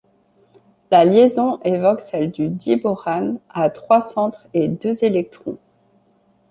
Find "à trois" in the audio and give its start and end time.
3.49-4.01